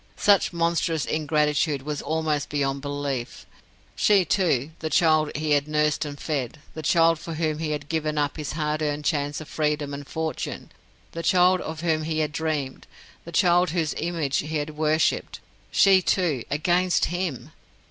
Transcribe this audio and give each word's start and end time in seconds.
Such 0.17 0.51
monstrous 0.51 1.05
ingratitude 1.05 1.83
was 1.83 2.01
almost 2.01 2.49
beyond 2.49 2.81
belief. 2.81 3.45
She, 3.95 4.25
too, 4.25 4.71
the 4.79 4.89
child 4.89 5.29
he 5.35 5.51
had 5.51 5.67
nursed 5.67 6.05
and 6.05 6.19
fed, 6.19 6.57
the 6.73 6.81
child 6.81 7.19
for 7.19 7.35
whom 7.35 7.59
he 7.59 7.69
had 7.69 7.87
given 7.87 8.17
up 8.17 8.35
his 8.35 8.53
hard 8.53 8.81
earned 8.81 9.05
chance 9.05 9.39
of 9.39 9.47
freedom 9.47 9.93
and 9.93 10.07
fortune, 10.07 10.71
the 11.11 11.21
child 11.21 11.61
of 11.61 11.81
whom 11.81 12.01
he 12.01 12.17
had 12.17 12.31
dreamed, 12.31 12.87
the 13.25 13.31
child 13.31 13.69
whose 13.69 13.93
image 13.95 14.37
he 14.39 14.57
had 14.57 14.75
worshipped 14.75 15.39
she, 15.69 16.01
too, 16.01 16.45
against 16.49 17.05
him! 17.13 17.51